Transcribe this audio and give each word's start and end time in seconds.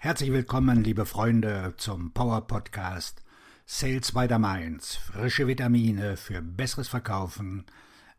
Herzlich 0.00 0.30
willkommen, 0.30 0.84
liebe 0.84 1.06
Freunde, 1.06 1.74
zum 1.76 2.12
Power 2.12 2.46
Podcast 2.46 3.24
Sales 3.66 4.12
by 4.12 4.28
the 4.28 4.38
Mainz. 4.38 4.94
Frische 4.94 5.48
Vitamine 5.48 6.16
für 6.16 6.40
besseres 6.40 6.86
Verkaufen 6.86 7.64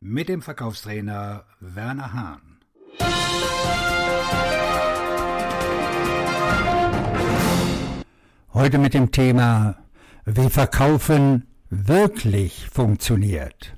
mit 0.02 0.28
dem 0.28 0.42
Verkaufstrainer 0.42 1.46
Werner 1.62 2.12
Hahn. 2.12 2.60
Heute 8.54 8.78
mit 8.78 8.94
dem 8.94 9.12
Thema, 9.12 9.78
wie 10.26 10.50
Verkaufen 10.50 11.48
wirklich 11.70 12.68
funktioniert. 12.70 13.74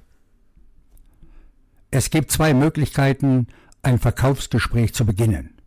Es 1.91 2.09
gibt 2.09 2.31
zwei 2.31 2.55
Möglichkeiten, 2.55 3.45
ein 3.83 3.99
Verkaufsgespräch 3.99 4.95
zu 4.95 5.05
beginnen. 5.05 5.61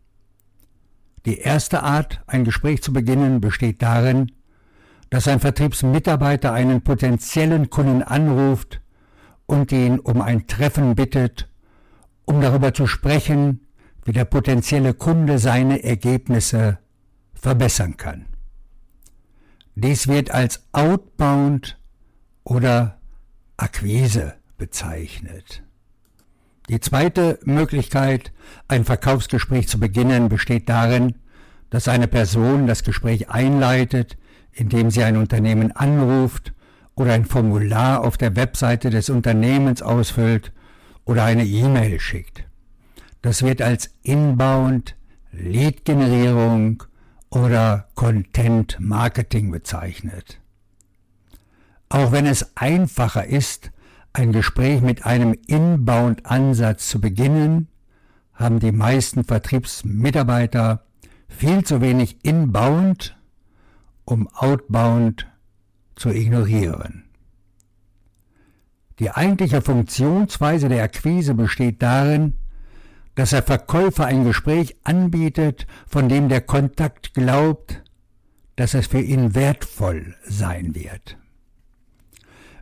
Die 1.26 1.38
erste 1.38 1.82
Art, 1.82 2.22
ein 2.26 2.44
Gespräch 2.44 2.82
zu 2.82 2.92
beginnen, 2.92 3.40
besteht 3.40 3.82
darin, 3.82 4.32
dass 5.10 5.28
ein 5.28 5.40
Vertriebsmitarbeiter 5.40 6.52
einen 6.52 6.82
potenziellen 6.82 7.70
Kunden 7.70 8.02
anruft 8.02 8.80
und 9.46 9.72
ihn 9.72 9.98
um 9.98 10.20
ein 10.20 10.46
Treffen 10.46 10.94
bittet, 10.94 11.48
um 12.24 12.40
darüber 12.40 12.74
zu 12.74 12.86
sprechen, 12.86 13.66
wie 14.04 14.12
der 14.12 14.24
potenzielle 14.24 14.92
Kunde 14.92 15.38
seine 15.38 15.82
Ergebnisse 15.82 16.78
verbessern 17.32 17.96
kann. 17.96 18.26
Dies 19.76 20.08
wird 20.08 20.30
als 20.30 20.66
Outbound 20.72 21.78
oder 22.44 23.00
Akquise 23.56 24.34
bezeichnet. 24.56 25.62
Die 26.68 26.80
zweite 26.80 27.38
Möglichkeit, 27.44 28.32
ein 28.68 28.84
Verkaufsgespräch 28.84 29.68
zu 29.68 29.78
beginnen, 29.78 30.28
besteht 30.28 30.68
darin, 30.68 31.14
dass 31.68 31.88
eine 31.88 32.08
Person 32.08 32.66
das 32.66 32.84
Gespräch 32.84 33.28
einleitet, 33.28 34.16
indem 34.52 34.90
sie 34.90 35.02
ein 35.02 35.16
Unternehmen 35.16 35.72
anruft 35.72 36.54
oder 36.94 37.12
ein 37.12 37.26
Formular 37.26 38.02
auf 38.02 38.16
der 38.16 38.36
Webseite 38.36 38.90
des 38.90 39.10
Unternehmens 39.10 39.82
ausfüllt 39.82 40.52
oder 41.04 41.24
eine 41.24 41.44
E-Mail 41.44 42.00
schickt. 42.00 42.44
Das 43.20 43.42
wird 43.42 43.60
als 43.60 43.90
Inbound, 44.02 44.96
Lead-Generierung 45.32 46.84
oder 47.28 47.88
Content 47.94 48.78
Marketing 48.80 49.50
bezeichnet. 49.50 50.40
Auch 51.88 52.12
wenn 52.12 52.26
es 52.26 52.56
einfacher 52.56 53.26
ist, 53.26 53.70
ein 54.14 54.32
Gespräch 54.32 54.80
mit 54.80 55.04
einem 55.04 55.36
Inbound-Ansatz 55.46 56.88
zu 56.88 57.00
beginnen, 57.00 57.68
haben 58.32 58.60
die 58.60 58.72
meisten 58.72 59.24
Vertriebsmitarbeiter 59.24 60.86
viel 61.28 61.64
zu 61.64 61.80
wenig 61.80 62.24
Inbound, 62.24 63.16
um 64.04 64.28
Outbound 64.28 65.26
zu 65.96 66.10
ignorieren. 66.10 67.04
Die 69.00 69.10
eigentliche 69.10 69.60
Funktionsweise 69.60 70.68
der 70.68 70.84
Akquise 70.84 71.34
besteht 71.34 71.82
darin, 71.82 72.34
dass 73.16 73.30
der 73.30 73.42
Verkäufer 73.42 74.06
ein 74.06 74.24
Gespräch 74.24 74.76
anbietet, 74.84 75.66
von 75.88 76.08
dem 76.08 76.28
der 76.28 76.40
Kontakt 76.40 77.14
glaubt, 77.14 77.82
dass 78.54 78.74
es 78.74 78.86
für 78.86 79.00
ihn 79.00 79.34
wertvoll 79.34 80.14
sein 80.24 80.76
wird. 80.76 81.16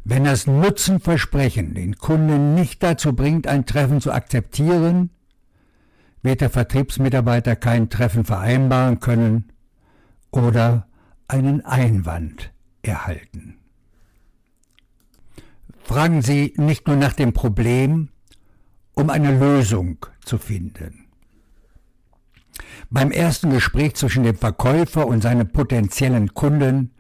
Wenn 0.05 0.25
das 0.25 0.47
Nutzenversprechen 0.47 1.75
den 1.75 1.97
Kunden 1.97 2.55
nicht 2.55 2.83
dazu 2.83 3.12
bringt, 3.14 3.47
ein 3.47 3.67
Treffen 3.67 4.00
zu 4.00 4.12
akzeptieren, 4.12 5.11
wird 6.22 6.41
der 6.41 6.50
Vertriebsmitarbeiter 6.50 7.56
kein 7.56 7.89
Treffen 7.89 8.25
vereinbaren 8.25 9.00
können 9.00 9.53
oder 10.30 10.89
einen 11.28 11.64
Einwand 11.64 12.53
erhalten. 12.83 13.58
Fragen 15.85 16.23
Sie 16.23 16.55
nicht 16.57 16.86
nur 16.86 16.96
nach 16.96 17.13
dem 17.13 17.33
Problem, 17.33 18.08
um 18.95 19.11
eine 19.11 19.39
Lösung 19.39 20.07
zu 20.24 20.39
finden. 20.39 21.07
Beim 22.90 23.11
ersten 23.11 23.51
Gespräch 23.51 23.95
zwischen 23.95 24.23
dem 24.24 24.36
Verkäufer 24.36 25.07
und 25.07 25.23
seinem 25.23 25.48
potenziellen 25.51 26.34
Kunden 26.34 26.92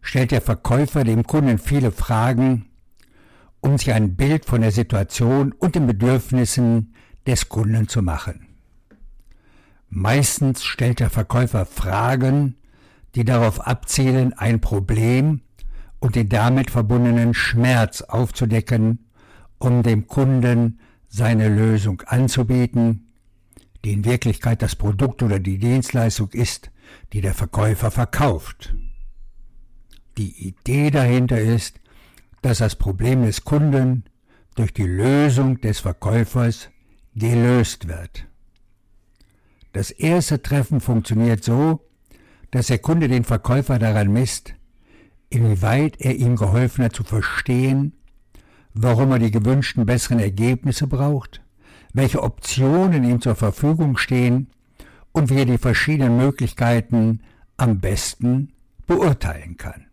stellt 0.00 0.30
der 0.30 0.40
Verkäufer 0.40 1.04
dem 1.04 1.24
Kunden 1.24 1.58
viele 1.58 1.90
Fragen, 1.90 2.66
um 3.60 3.78
sich 3.78 3.92
ein 3.92 4.16
Bild 4.16 4.44
von 4.44 4.60
der 4.60 4.72
Situation 4.72 5.52
und 5.52 5.74
den 5.74 5.86
Bedürfnissen 5.86 6.94
des 7.26 7.48
Kunden 7.48 7.88
zu 7.88 8.02
machen. 8.02 8.46
Meistens 9.88 10.64
stellt 10.64 11.00
der 11.00 11.10
Verkäufer 11.10 11.66
Fragen, 11.66 12.56
die 13.14 13.24
darauf 13.24 13.60
abzielen, 13.60 14.32
ein 14.34 14.60
Problem 14.60 15.40
und 15.98 16.16
den 16.16 16.28
damit 16.28 16.70
verbundenen 16.70 17.34
Schmerz 17.34 18.02
aufzudecken, 18.02 19.06
um 19.58 19.82
dem 19.82 20.06
Kunden 20.06 20.80
seine 21.08 21.48
Lösung 21.48 22.02
anzubieten, 22.02 23.12
die 23.84 23.92
in 23.92 24.04
Wirklichkeit 24.04 24.62
das 24.62 24.76
Produkt 24.76 25.22
oder 25.22 25.38
die 25.38 25.58
Dienstleistung 25.58 26.30
ist, 26.30 26.70
die 27.12 27.20
der 27.20 27.34
Verkäufer 27.34 27.90
verkauft. 27.90 28.74
Die 30.18 30.48
Idee 30.48 30.90
dahinter 30.90 31.40
ist, 31.40 31.80
dass 32.42 32.58
das 32.58 32.76
Problem 32.76 33.24
des 33.24 33.44
Kunden 33.44 34.04
durch 34.54 34.72
die 34.72 34.86
Lösung 34.86 35.60
des 35.60 35.80
Verkäufers 35.80 36.70
gelöst 37.14 37.88
wird. 37.88 38.26
Das 39.72 39.90
erste 39.90 40.40
Treffen 40.40 40.80
funktioniert 40.80 41.44
so, 41.44 41.80
dass 42.50 42.68
der 42.68 42.78
Kunde 42.78 43.08
den 43.08 43.24
Verkäufer 43.24 43.78
daran 43.78 44.10
misst, 44.12 44.54
inwieweit 45.28 46.00
er 46.00 46.14
ihm 46.14 46.36
geholfen 46.36 46.84
hat 46.84 46.94
zu 46.94 47.04
verstehen, 47.04 47.92
warum 48.72 49.12
er 49.12 49.18
die 49.18 49.30
gewünschten 49.30 49.84
besseren 49.84 50.18
Ergebnisse 50.18 50.86
braucht, 50.86 51.42
welche 51.92 52.22
Optionen 52.22 53.04
ihm 53.04 53.20
zur 53.20 53.34
Verfügung 53.34 53.98
stehen 53.98 54.48
und 55.12 55.30
wie 55.30 55.38
er 55.38 55.46
die 55.46 55.58
verschiedenen 55.58 56.16
Möglichkeiten 56.16 57.20
am 57.56 57.80
besten 57.80 58.52
beurteilen 58.86 59.56
kann. 59.56 59.85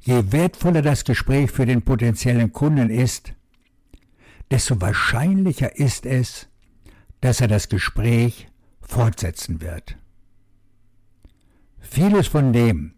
Je 0.00 0.32
wertvoller 0.32 0.82
das 0.82 1.04
Gespräch 1.04 1.50
für 1.50 1.66
den 1.66 1.82
potenziellen 1.82 2.52
Kunden 2.52 2.88
ist, 2.88 3.34
desto 4.50 4.80
wahrscheinlicher 4.80 5.76
ist 5.76 6.06
es, 6.06 6.48
dass 7.20 7.40
er 7.40 7.48
das 7.48 7.68
Gespräch 7.68 8.48
fortsetzen 8.80 9.60
wird. 9.60 9.96
Vieles 11.80 12.28
von 12.28 12.52
dem, 12.52 12.94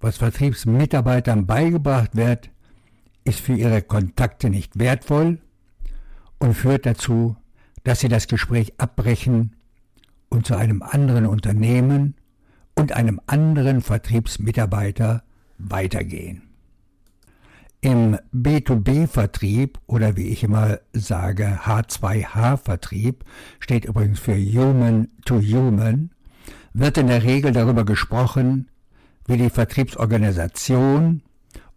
was 0.00 0.18
Vertriebsmitarbeitern 0.18 1.46
beigebracht 1.46 2.14
wird, 2.14 2.50
ist 3.24 3.40
für 3.40 3.54
ihre 3.54 3.80
Kontakte 3.80 4.50
nicht 4.50 4.78
wertvoll 4.78 5.38
und 6.38 6.54
führt 6.54 6.84
dazu, 6.84 7.36
dass 7.84 8.00
sie 8.00 8.08
das 8.08 8.28
Gespräch 8.28 8.74
abbrechen 8.78 9.56
und 10.28 10.46
zu 10.46 10.56
einem 10.56 10.82
anderen 10.82 11.26
Unternehmen 11.26 12.16
und 12.74 12.92
einem 12.92 13.20
anderen 13.26 13.80
Vertriebsmitarbeiter 13.80 15.22
weitergehen. 15.70 16.42
Im 17.80 18.16
B2B-Vertrieb 18.34 19.78
oder 19.86 20.16
wie 20.16 20.28
ich 20.28 20.42
immer 20.42 20.78
sage 20.92 21.60
H2H-Vertrieb 21.64 23.24
steht 23.60 23.84
übrigens 23.84 24.20
für 24.20 24.36
Human 24.36 25.08
to 25.26 25.40
Human, 25.40 26.10
wird 26.72 26.96
in 26.96 27.08
der 27.08 27.24
Regel 27.24 27.52
darüber 27.52 27.84
gesprochen, 27.84 28.68
wie 29.26 29.36
die 29.36 29.50
Vertriebsorganisation 29.50 31.22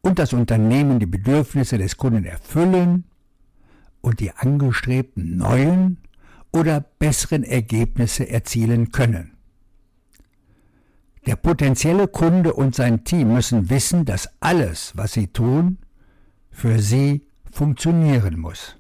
und 0.02 0.20
das 0.20 0.34
Unternehmen 0.34 1.00
die 1.00 1.06
Bedürfnisse 1.06 1.78
des 1.78 1.98
Kunden 1.98 2.26
erfüllen 2.26 3.04
und 4.02 4.20
die 4.20 4.32
angestrebten 4.32 5.38
neuen 5.38 5.98
oder 6.54 6.80
besseren 7.00 7.44
Ergebnisse 7.44 8.30
erzielen 8.30 8.92
können. 8.92 9.37
Der 11.28 11.36
potenzielle 11.36 12.08
Kunde 12.08 12.54
und 12.54 12.74
sein 12.74 13.04
Team 13.04 13.34
müssen 13.34 13.70
wissen, 13.70 14.06
dass 14.06 14.30
alles, 14.40 14.94
was 14.96 15.12
sie 15.12 15.28
tun, 15.28 15.78
für 16.50 16.80
sie 16.80 17.28
funktionieren 17.52 18.40
muss. 18.40 18.78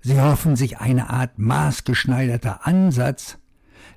Sie 0.00 0.20
hoffen 0.20 0.56
sich 0.56 0.78
eine 0.78 1.08
Art 1.08 1.38
maßgeschneiderter 1.38 2.66
Ansatz, 2.66 3.38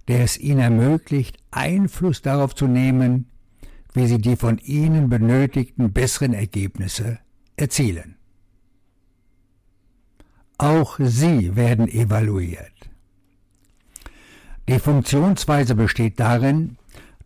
der 0.08 0.24
es 0.24 0.38
ihnen 0.38 0.60
ermöglicht, 0.60 1.38
Einfluss 1.50 2.22
darauf 2.22 2.54
zu 2.54 2.68
nehmen, 2.68 3.32
wie 3.94 4.06
sie 4.06 4.20
die 4.20 4.36
von 4.36 4.60
ihnen 4.60 5.10
benötigten 5.10 5.92
besseren 5.92 6.36
Ergebnisse 6.36 7.18
erzielen. 7.56 8.18
Auch 10.60 11.00
sie 11.00 11.56
werden 11.56 11.88
evaluiert. 11.88 12.92
Die 14.68 14.80
Funktionsweise 14.80 15.76
besteht 15.76 16.20
darin, 16.20 16.78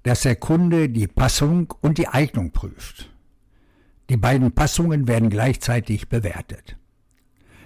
dass 0.03 0.21
der 0.21 0.35
Kunde 0.35 0.89
die 0.89 1.07
Passung 1.07 1.73
und 1.81 1.97
die 1.97 2.07
Eignung 2.07 2.51
prüft. 2.51 3.09
Die 4.09 4.17
beiden 4.17 4.51
Passungen 4.51 5.07
werden 5.07 5.29
gleichzeitig 5.29 6.09
bewertet. 6.09 6.75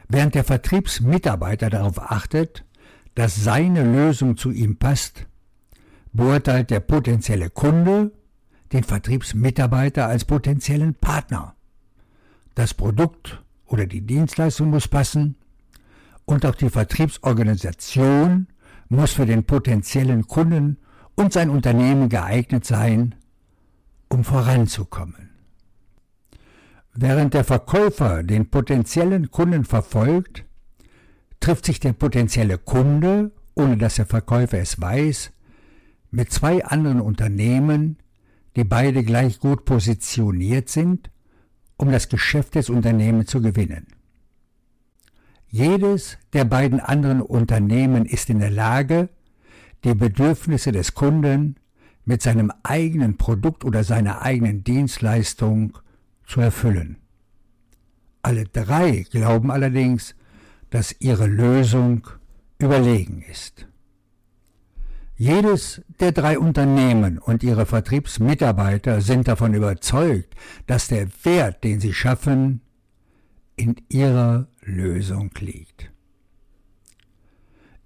Während 0.08 0.36
der 0.36 0.44
Vertriebsmitarbeiter 0.44 1.70
darauf 1.70 2.00
achtet, 2.00 2.66
dass 3.16 3.36
seine 3.36 3.84
Lösung 3.84 4.38
zu 4.38 4.52
ihm 4.52 4.78
passt, 4.78 5.26
beurteilt 6.12 6.70
der 6.70 6.80
potenzielle 6.80 7.50
Kunde 7.50 8.12
den 8.74 8.84
Vertriebsmitarbeiter 8.84 10.08
als 10.08 10.26
potenziellen 10.26 10.94
Partner. 10.96 11.56
Das 12.56 12.74
Produkt 12.74 13.42
oder 13.66 13.88
die 13.88 14.02
Dienstleistung 14.02 14.70
muss 14.70 14.88
passen 14.88 15.36
und 16.26 16.46
auch 16.46 16.56
die 16.56 16.70
Vertriebsorganisation 16.70 18.48
muss 18.94 19.12
für 19.14 19.26
den 19.26 19.44
potenziellen 19.44 20.28
Kunden 20.28 20.78
und 21.16 21.34
sein 21.34 21.50
Unternehmen 21.50 22.10
geeignet 22.10 22.66
sein, 22.66 23.16
um 24.10 24.24
voranzukommen. 24.24 25.30
Während 26.94 27.34
der 27.34 27.44
Verkäufer 27.44 28.24
den 28.24 28.50
potenziellen 28.50 29.32
Kunden 29.32 29.66
verfolgt, 29.66 30.46
trifft 31.40 31.66
sich 31.66 31.80
der 31.80 31.94
potenzielle 31.94 32.58
Kunde, 32.58 33.32
ohne 33.56 33.78
dass 33.78 33.96
der 33.96 34.06
Verkäufer 34.06 34.60
es 34.60 34.80
weiß, 34.80 35.32
mit 36.12 36.32
zwei 36.32 36.64
anderen 36.64 37.02
Unternehmen, 37.02 37.98
die 38.56 38.64
beide 38.64 39.04
gleich 39.04 39.40
gut 39.40 39.66
positioniert 39.66 40.70
sind, 40.70 41.10
um 41.78 41.92
das 41.92 42.10
Geschäft 42.10 42.56
des 42.56 42.70
Unternehmens 42.70 43.32
zu 43.32 43.42
gewinnen. 43.42 43.88
Jedes 45.54 46.18
der 46.34 46.46
beiden 46.46 46.80
anderen 46.80 47.22
Unternehmen 47.22 48.08
ist 48.08 48.32
in 48.32 48.40
der 48.40 48.50
Lage, 48.50 49.10
die 49.84 49.94
Bedürfnisse 49.94 50.72
des 50.72 50.96
Kunden 50.96 51.58
mit 52.06 52.24
seinem 52.24 52.52
eigenen 52.64 53.18
Produkt 53.18 53.64
oder 53.64 53.84
seiner 53.84 54.24
eigenen 54.24 54.64
Dienstleistung 54.64 55.78
zu 56.26 56.42
erfüllen. 56.42 56.98
Alle 58.24 58.46
drei 58.46 59.06
glauben 59.12 59.52
allerdings, 59.52 60.16
dass 60.72 60.96
ihre 61.00 61.28
Lösung 61.28 62.08
überlegen 62.58 63.24
ist. 63.30 63.68
Jedes 65.16 65.84
der 66.00 66.14
drei 66.14 66.40
Unternehmen 66.40 67.20
und 67.20 67.44
ihre 67.44 67.68
Vertriebsmitarbeiter 67.68 69.02
sind 69.02 69.28
davon 69.28 69.54
überzeugt, 69.54 70.34
dass 70.66 70.88
der 70.88 71.10
Wert, 71.24 71.64
den 71.64 71.80
sie 71.80 71.94
schaffen, 71.94 72.62
in 73.56 73.76
ihrer 73.88 74.48
Lösung 74.66 75.32
liegt. 75.40 75.92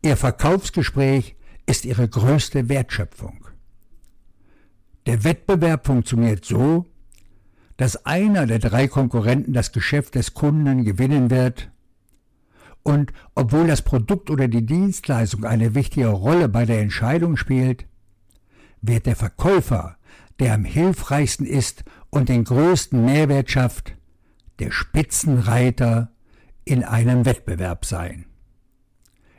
Ihr 0.01 0.17
Verkaufsgespräch 0.17 1.35
ist 1.65 1.85
ihre 1.85 2.07
größte 2.07 2.69
Wertschöpfung. 2.69 3.47
Der 5.05 5.23
Wettbewerb 5.23 5.85
funktioniert 5.85 6.45
so, 6.45 6.85
dass 7.77 8.05
einer 8.05 8.45
der 8.45 8.59
drei 8.59 8.87
Konkurrenten 8.87 9.53
das 9.53 9.71
Geschäft 9.71 10.15
des 10.15 10.33
Kunden 10.33 10.83
gewinnen 10.83 11.29
wird 11.29 11.71
und 12.83 13.11
obwohl 13.35 13.67
das 13.67 13.81
Produkt 13.81 14.29
oder 14.29 14.47
die 14.47 14.65
Dienstleistung 14.65 15.43
eine 15.43 15.75
wichtige 15.75 16.07
Rolle 16.07 16.47
bei 16.47 16.65
der 16.65 16.79
Entscheidung 16.79 17.35
spielt, 17.35 17.85
wird 18.81 19.05
der 19.05 19.15
Verkäufer, 19.15 19.97
der 20.39 20.53
am 20.53 20.63
hilfreichsten 20.63 21.45
ist 21.45 21.83
und 22.09 22.29
den 22.29 22.45
größten 22.45 23.03
Mehrwert 23.03 23.51
schafft, 23.51 23.97
der 24.59 24.71
Spitzenreiter 24.71 26.11
in 26.67 26.83
einem 26.83 27.25
Wettbewerb 27.25 27.85
sein. 27.85 28.25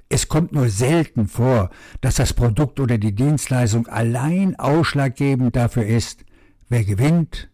Es 0.08 0.28
kommt 0.28 0.52
nur 0.52 0.70
selten 0.70 1.28
vor, 1.28 1.70
dass 2.00 2.14
das 2.14 2.32
Produkt 2.32 2.80
oder 2.80 2.96
die 2.96 3.14
Dienstleistung 3.14 3.86
allein 3.88 4.58
ausschlaggebend 4.58 5.54
dafür 5.54 5.84
ist, 5.84 6.25
wer 6.69 6.84
gewinnt 6.84 7.50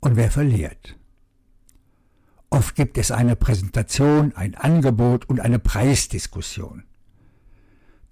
und 0.00 0.16
wer 0.16 0.30
verliert. 0.30 0.98
Oft 2.50 2.76
gibt 2.76 2.98
es 2.98 3.10
eine 3.10 3.34
Präsentation, 3.34 4.32
ein 4.36 4.54
Angebot 4.54 5.28
und 5.28 5.40
eine 5.40 5.58
Preisdiskussion. 5.58 6.84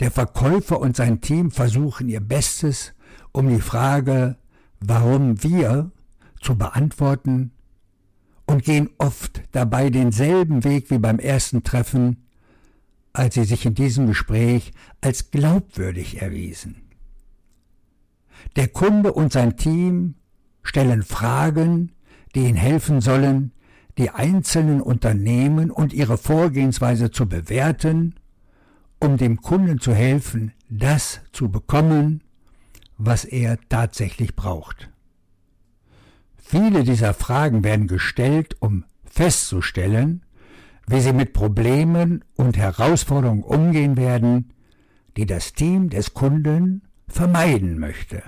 Der 0.00 0.10
Verkäufer 0.10 0.80
und 0.80 0.96
sein 0.96 1.20
Team 1.20 1.50
versuchen 1.50 2.08
ihr 2.08 2.20
Bestes, 2.20 2.94
um 3.30 3.48
die 3.48 3.60
Frage, 3.60 4.36
warum 4.80 5.42
wir, 5.42 5.92
zu 6.40 6.56
beantworten 6.56 7.52
und 8.52 8.64
gehen 8.64 8.90
oft 8.99 9.43
dabei 9.52 9.88
denselben 9.88 10.62
Weg 10.62 10.90
wie 10.90 10.99
beim 10.99 11.19
ersten 11.19 11.62
Treffen, 11.62 12.28
als 13.14 13.34
sie 13.34 13.44
sich 13.44 13.64
in 13.64 13.75
diesem 13.75 14.06
Gespräch 14.06 14.72
als 15.00 15.31
glaubwürdig 15.31 16.20
erwiesen. 16.20 16.76
Der 18.56 18.69
Kunde 18.69 19.14
und 19.14 19.32
sein 19.32 19.56
Team 19.56 20.16
stellen 20.62 21.02
Fragen, 21.02 21.93
die 22.34 22.40
ihnen 22.40 22.56
helfen 22.56 23.00
sollen, 23.00 23.52
die 23.96 24.10
einzelnen 24.10 24.82
Unternehmen 24.82 25.70
und 25.70 25.94
ihre 25.94 26.19
Vorgehensweise 26.19 27.10
zu 27.10 27.26
bewerten, 27.26 28.16
um 29.00 29.16
dem 29.16 29.40
Kunden 29.40 29.81
zu 29.81 29.94
helfen, 29.94 30.52
das 30.69 31.20
zu 31.32 31.50
bekommen, 31.50 32.22
was 32.99 33.25
er 33.25 33.58
tatsächlich 33.70 34.37
braucht. 34.37 34.91
Viele 36.44 36.82
dieser 36.82 37.14
Fragen 37.14 37.64
werden 37.64 37.86
gestellt, 37.86 38.56
um 38.60 38.84
festzustellen, 39.06 40.22
wie 40.86 41.00
sie 41.00 41.12
mit 41.12 41.32
Problemen 41.32 42.24
und 42.34 42.58
Herausforderungen 42.58 43.42
umgehen 43.44 43.96
werden, 43.96 44.52
die 45.16 45.24
das 45.24 45.54
Team 45.54 45.88
des 45.88 46.12
Kunden 46.12 46.82
vermeiden 47.08 47.78
möchte. 47.78 48.22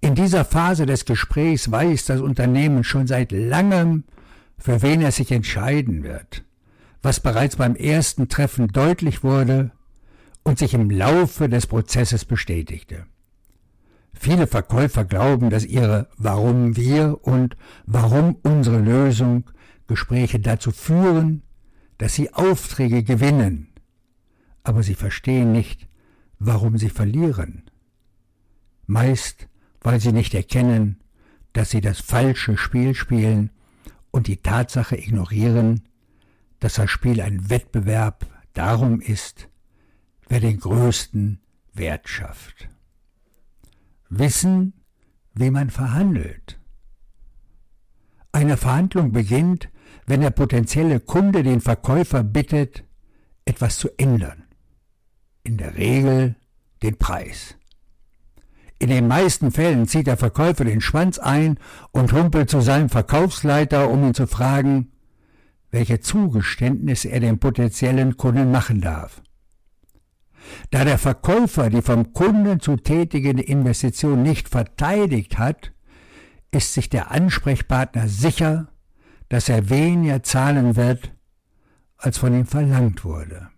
In 0.00 0.14
dieser 0.14 0.44
Phase 0.44 0.86
des 0.86 1.06
Gesprächs 1.06 1.70
weiß 1.70 2.04
das 2.04 2.20
Unternehmen 2.20 2.84
schon 2.84 3.06
seit 3.06 3.32
langem, 3.32 4.04
für 4.58 4.82
wen 4.82 5.02
es 5.02 5.16
sich 5.16 5.32
entscheiden 5.32 6.04
wird, 6.04 6.44
was 7.02 7.20
bereits 7.20 7.56
beim 7.56 7.74
ersten 7.74 8.28
Treffen 8.28 8.68
deutlich 8.68 9.24
wurde 9.24 9.72
und 10.44 10.58
sich 10.58 10.74
im 10.74 10.90
Laufe 10.90 11.48
des 11.48 11.66
Prozesses 11.66 12.24
bestätigte. 12.24 13.06
Viele 14.12 14.46
Verkäufer 14.46 15.04
glauben, 15.04 15.50
dass 15.50 15.64
ihre 15.64 16.08
Warum 16.16 16.76
wir 16.76 17.18
und 17.22 17.56
Warum 17.86 18.36
unsere 18.42 18.78
Lösung 18.78 19.50
Gespräche 19.86 20.40
dazu 20.40 20.70
führen, 20.70 21.42
dass 21.98 22.14
sie 22.14 22.32
Aufträge 22.32 23.02
gewinnen, 23.02 23.68
aber 24.62 24.82
sie 24.82 24.94
verstehen 24.94 25.52
nicht, 25.52 25.88
warum 26.38 26.78
sie 26.78 26.90
verlieren. 26.90 27.64
Meist 28.86 29.50
weil 29.80 30.00
sie 30.00 30.12
nicht 30.12 30.34
erkennen, 30.34 31.00
dass 31.52 31.70
sie 31.70 31.80
das 31.80 32.00
falsche 32.00 32.56
Spiel 32.56 32.94
spielen 32.94 33.50
und 34.10 34.26
die 34.26 34.36
Tatsache 34.36 34.96
ignorieren, 34.96 35.88
dass 36.60 36.74
das 36.74 36.90
Spiel 36.90 37.20
ein 37.20 37.48
Wettbewerb 37.50 38.26
darum 38.52 39.00
ist, 39.00 39.48
wer 40.28 40.40
den 40.40 40.60
größten 40.60 41.40
Wert 41.72 42.08
schafft. 42.08 42.68
Wissen, 44.10 44.74
wie 45.34 45.50
man 45.50 45.70
verhandelt. 45.70 46.58
Eine 48.32 48.56
Verhandlung 48.56 49.12
beginnt, 49.12 49.68
wenn 50.06 50.20
der 50.20 50.30
potenzielle 50.30 51.00
Kunde 51.00 51.42
den 51.42 51.60
Verkäufer 51.60 52.24
bittet, 52.24 52.84
etwas 53.44 53.78
zu 53.78 53.88
ändern. 53.98 54.44
In 55.44 55.56
der 55.56 55.76
Regel 55.76 56.36
den 56.82 56.96
Preis. 56.98 57.56
In 58.80 58.88
den 58.88 59.06
meisten 59.06 59.52
Fällen 59.52 59.86
zieht 59.86 60.06
der 60.06 60.16
Verkäufer 60.16 60.64
den 60.64 60.80
Schwanz 60.80 61.18
ein 61.18 61.58
und 61.92 62.12
humpelt 62.12 62.50
zu 62.50 62.60
seinem 62.60 62.88
Verkaufsleiter, 62.88 63.90
um 63.90 64.04
ihn 64.04 64.14
zu 64.14 64.26
fragen, 64.26 64.90
welche 65.70 66.00
Zugeständnisse 66.00 67.08
er 67.08 67.20
dem 67.20 67.38
potenziellen 67.38 68.16
Kunden 68.16 68.50
machen 68.50 68.80
darf. 68.80 69.22
Da 70.70 70.84
der 70.84 70.98
Verkäufer 70.98 71.70
die 71.70 71.82
vom 71.82 72.12
Kunden 72.12 72.60
zu 72.60 72.76
tätigende 72.76 73.42
Investition 73.42 74.22
nicht 74.22 74.48
verteidigt 74.48 75.38
hat, 75.38 75.72
ist 76.50 76.74
sich 76.74 76.88
der 76.88 77.10
Ansprechpartner 77.10 78.08
sicher, 78.08 78.68
dass 79.28 79.48
er 79.48 79.70
weniger 79.70 80.22
zahlen 80.22 80.76
wird, 80.76 81.12
als 81.96 82.18
von 82.18 82.34
ihm 82.34 82.46
verlangt 82.46 83.04
wurde. 83.04 83.50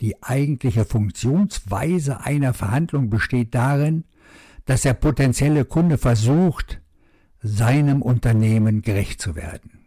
Die 0.00 0.22
eigentliche 0.22 0.84
Funktionsweise 0.84 2.20
einer 2.20 2.54
Verhandlung 2.54 3.10
besteht 3.10 3.54
darin, 3.54 4.04
dass 4.64 4.82
der 4.82 4.94
potenzielle 4.94 5.64
Kunde 5.64 5.98
versucht, 5.98 6.80
seinem 7.42 8.02
Unternehmen 8.02 8.82
gerecht 8.82 9.20
zu 9.20 9.34
werden. 9.34 9.79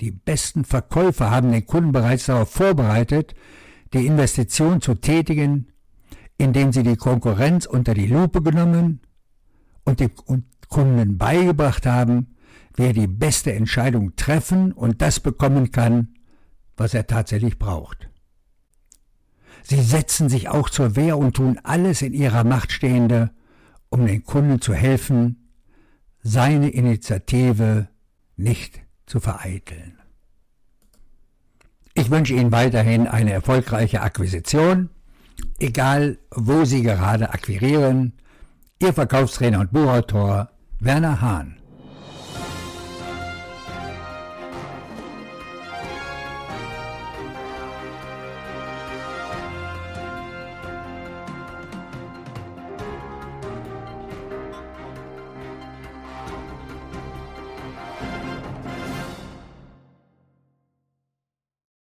Die 0.00 0.12
besten 0.12 0.64
Verkäufer 0.64 1.30
haben 1.30 1.50
den 1.50 1.66
Kunden 1.66 1.92
bereits 1.92 2.26
darauf 2.26 2.50
vorbereitet, 2.50 3.34
die 3.92 4.06
Investition 4.06 4.80
zu 4.80 4.94
tätigen, 4.94 5.72
indem 6.36 6.72
sie 6.72 6.84
die 6.84 6.96
Konkurrenz 6.96 7.66
unter 7.66 7.94
die 7.94 8.06
Lupe 8.06 8.42
genommen 8.42 9.00
und 9.84 10.00
dem 10.00 10.10
Kunden 10.68 11.18
beigebracht 11.18 11.84
haben, 11.84 12.36
wie 12.76 12.84
er 12.84 12.92
die 12.92 13.08
beste 13.08 13.52
Entscheidung 13.52 14.14
treffen 14.14 14.72
und 14.72 15.02
das 15.02 15.18
bekommen 15.18 15.72
kann, 15.72 16.14
was 16.76 16.94
er 16.94 17.06
tatsächlich 17.06 17.58
braucht. 17.58 18.08
Sie 19.64 19.82
setzen 19.82 20.28
sich 20.28 20.48
auch 20.48 20.70
zur 20.70 20.94
Wehr 20.94 21.18
und 21.18 21.34
tun 21.34 21.58
alles 21.64 22.02
in 22.02 22.14
ihrer 22.14 22.44
Macht 22.44 22.70
Stehende, 22.70 23.32
um 23.88 24.06
den 24.06 24.22
Kunden 24.22 24.60
zu 24.60 24.74
helfen, 24.74 25.50
seine 26.22 26.70
Initiative 26.70 27.88
nicht 28.36 28.80
zu 29.08 29.20
vereiteln. 29.20 29.98
Ich 31.94 32.10
wünsche 32.10 32.34
Ihnen 32.34 32.52
weiterhin 32.52 33.08
eine 33.08 33.32
erfolgreiche 33.32 34.02
Akquisition, 34.02 34.90
egal 35.58 36.18
wo 36.30 36.64
Sie 36.64 36.82
gerade 36.82 37.30
akquirieren. 37.30 38.12
Ihr 38.80 38.92
Verkaufstrainer 38.92 39.60
und 39.60 39.72
Buchautor 39.72 40.50
Werner 40.78 41.20
Hahn. 41.20 41.57